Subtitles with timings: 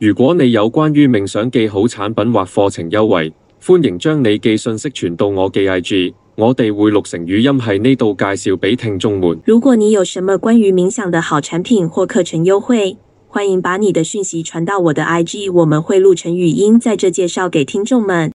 [0.00, 9.38] 如果你有关于冥想记好产品或课程优惠，欢迎将你寄信息传到我嘅 IG，我哋会录成语音喺呢度介绍俾听众们。
[9.44, 12.96] 如果你有什么关于冥想的好产品或课程优惠，
[13.28, 18.32] 欢迎把你的讯息传到我的 IG，我们会录成语音在这介绍给听众们。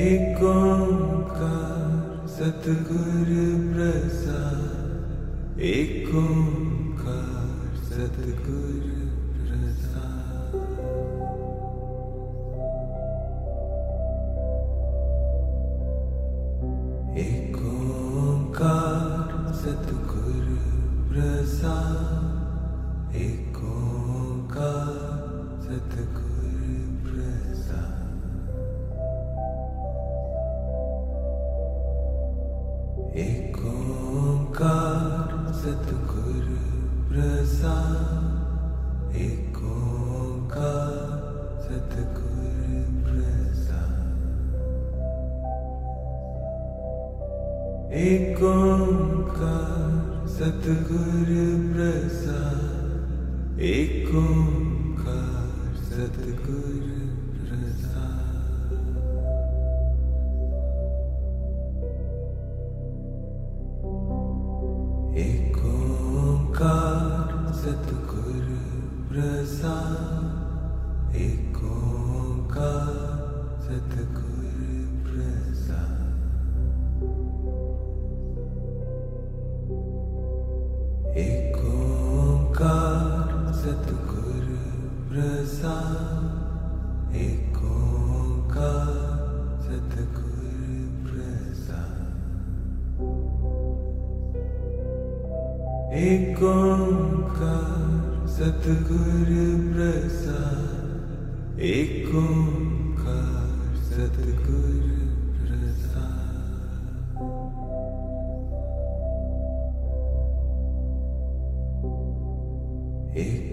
[0.00, 3.30] एक ओंकार सतगुर
[3.72, 8.91] प्रसाद एक ओंकार सतगुरु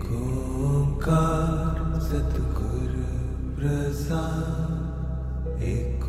[0.09, 3.09] ओंकार सतगुरु
[3.57, 6.05] प्रसाद एक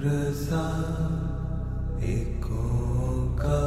[0.00, 0.60] प्रसा
[2.10, 2.60] एको
[3.40, 3.58] का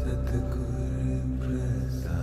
[0.00, 1.06] सतगुर
[1.42, 2.18] प्रसा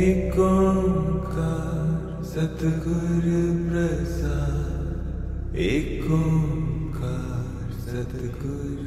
[0.00, 0.50] एको
[1.30, 1.54] का
[2.32, 3.30] सतगुर
[3.70, 4.36] प्रसा
[5.68, 6.22] एको
[6.98, 7.16] का
[7.86, 8.77] सतगुर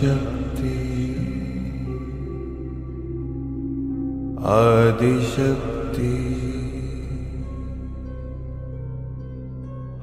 [0.00, 0.80] आदिशक्ति
[4.40, 6.16] आदिशक्ति।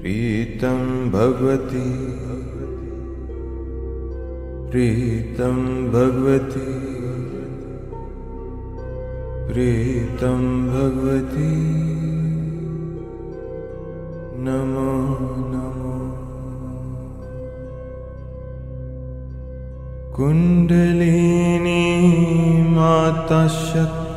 [0.00, 2.06] प्रीतं भगवती।
[4.70, 6.92] प्रीतं भगवती।
[9.52, 11.91] प्रीतं भगवती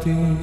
[0.05, 0.34] शक्ति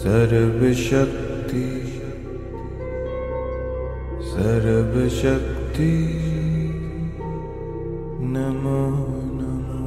[0.00, 1.62] सर्वशक्ति
[4.26, 5.94] सर्वशक्ति
[8.34, 8.82] नमो
[9.38, 9.80] नमो।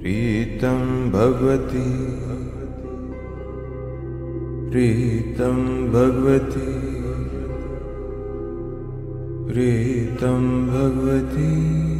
[0.00, 0.80] प्रीतं
[1.12, 1.86] भगवती
[4.70, 5.60] प्रीतं
[5.92, 6.70] भगवती
[9.48, 11.93] प्रीतं भगवती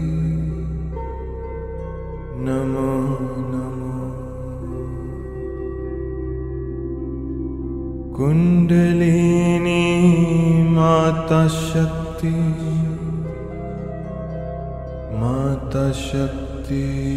[11.24, 12.30] माता शक्ति
[15.20, 17.13] माता शक्ति।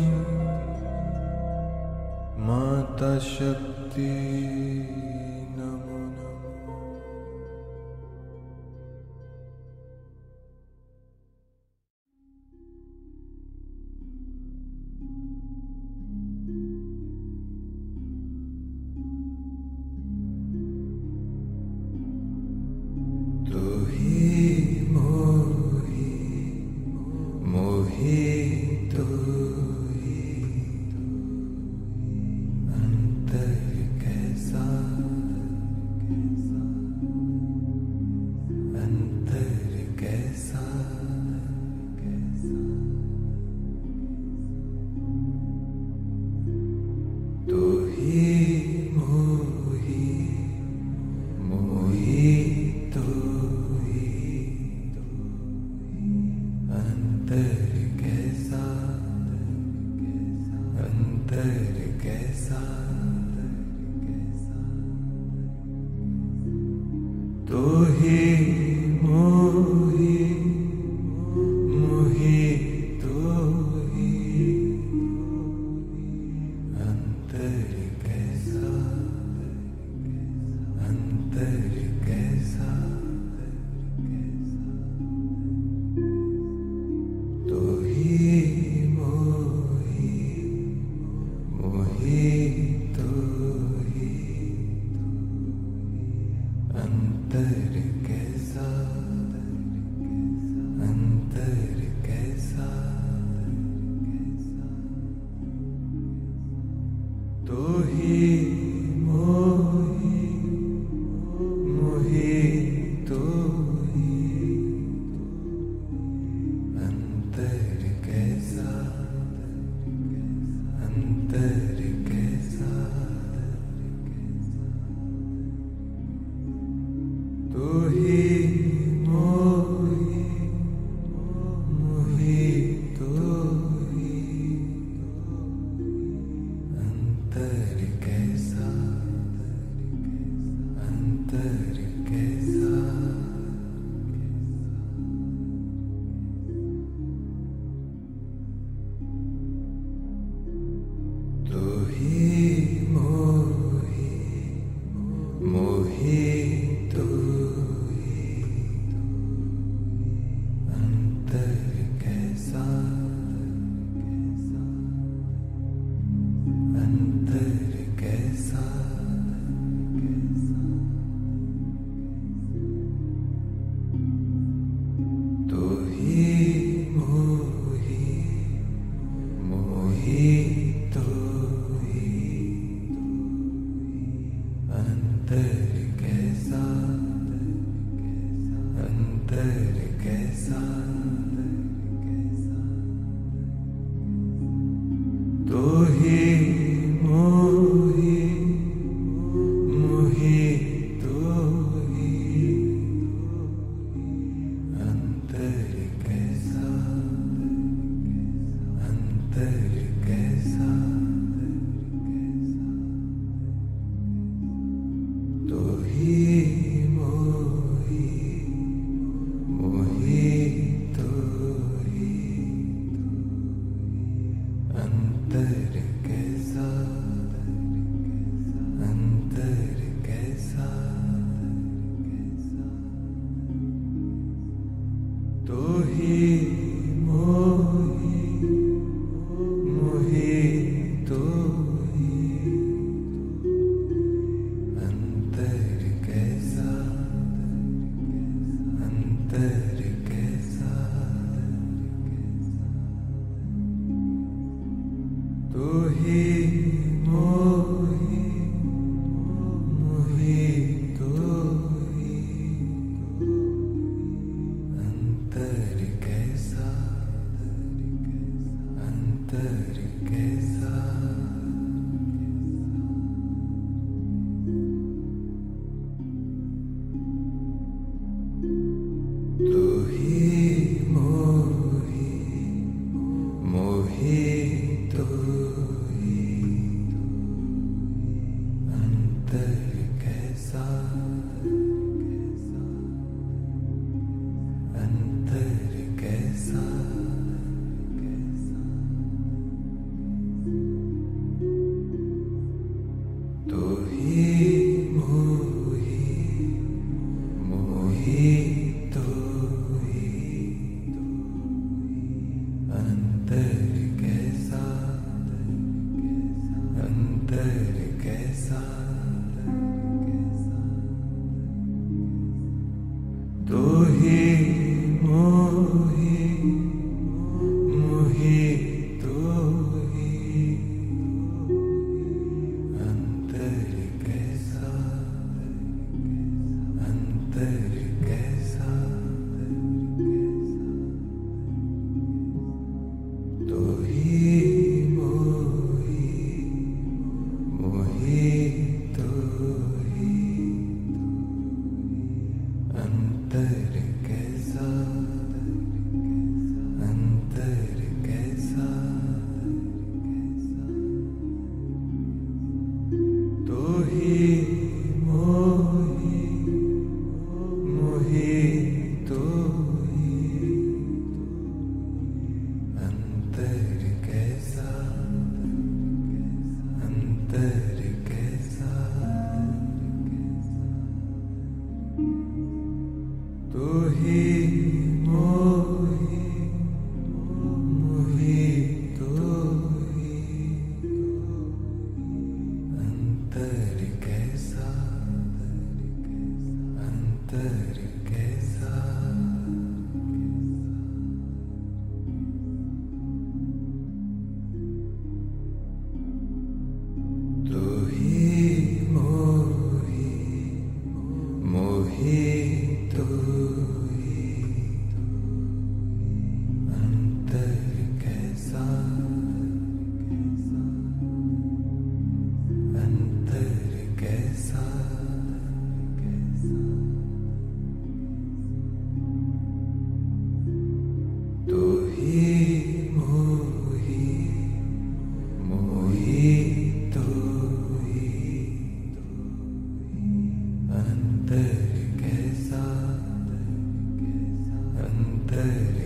[445.38, 445.77] day.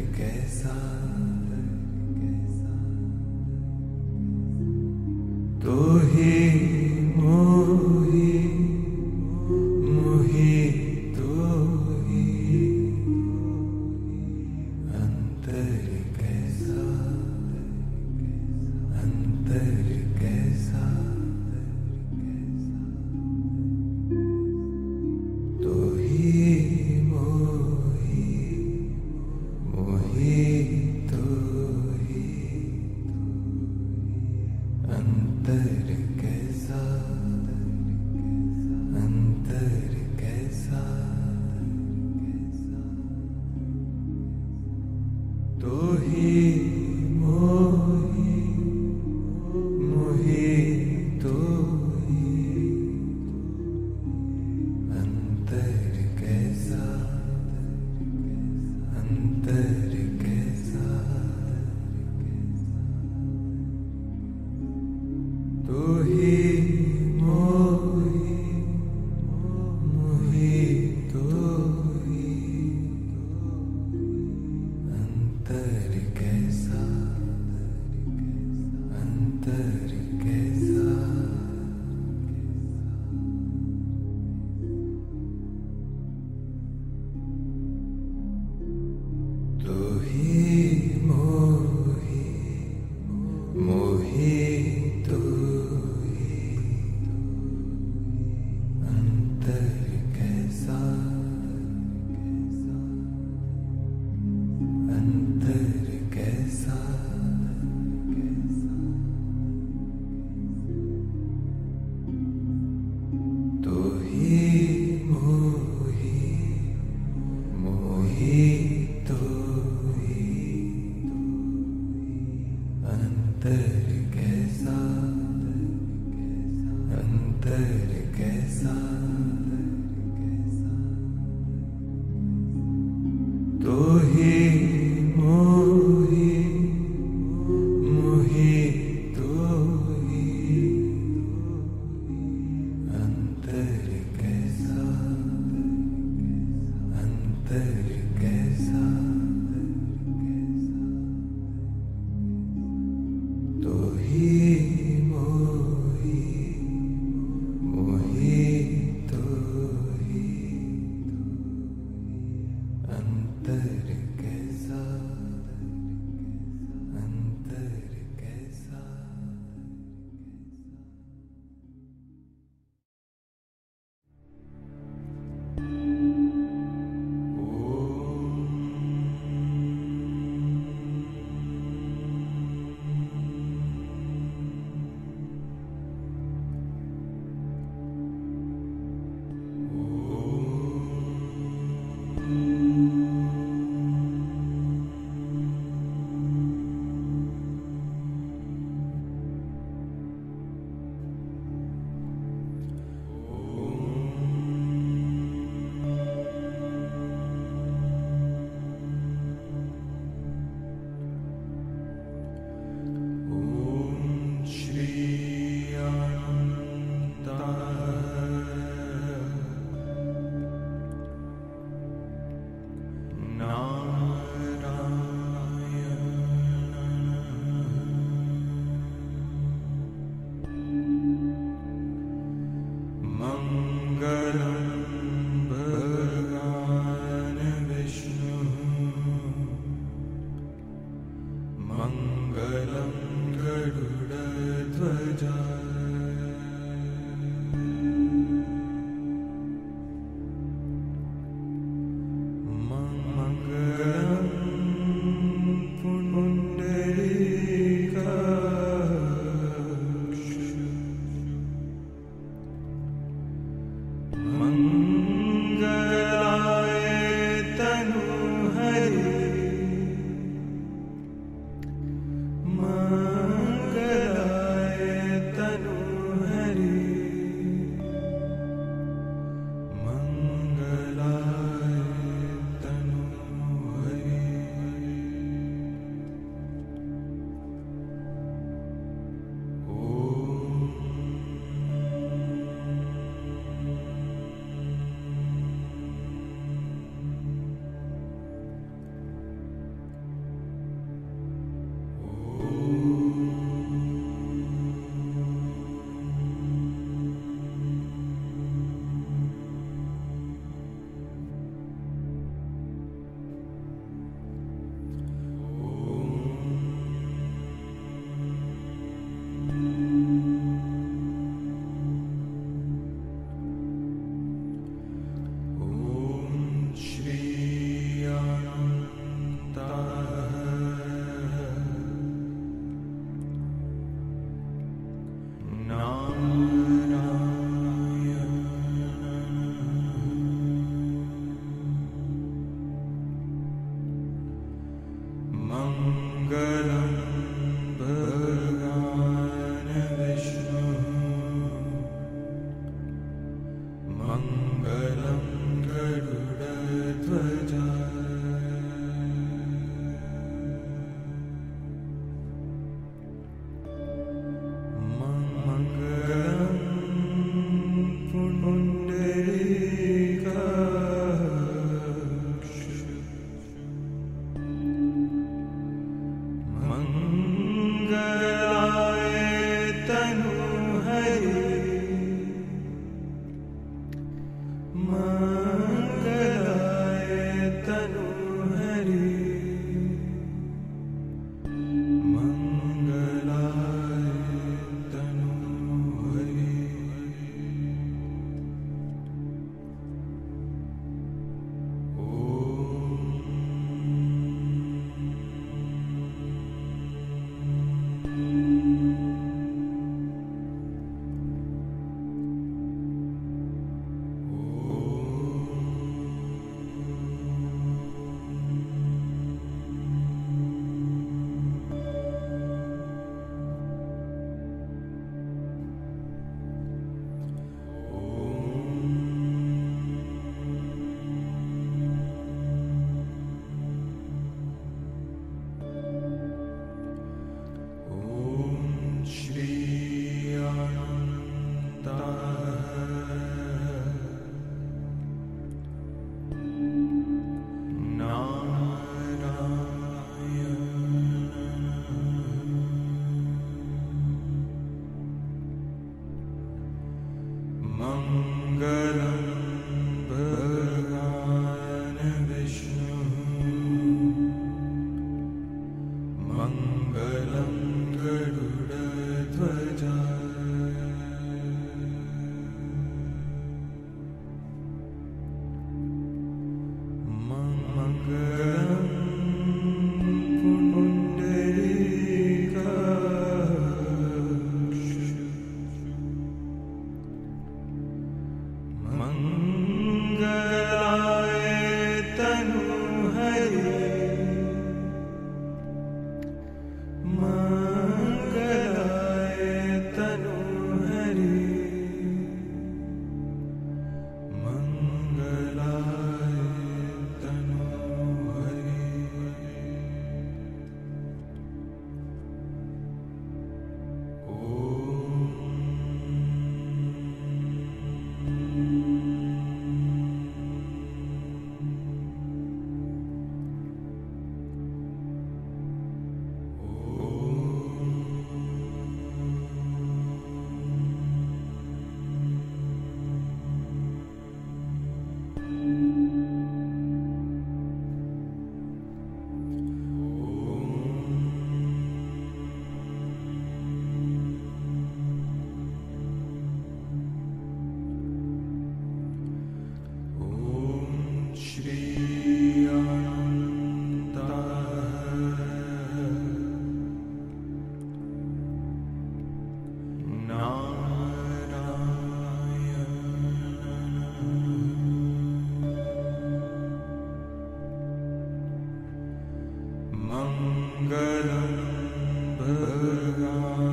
[573.24, 573.71] Oh.